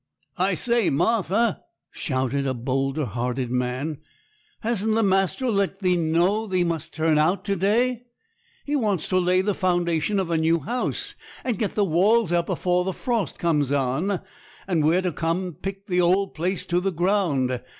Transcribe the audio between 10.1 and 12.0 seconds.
of a new house, and get the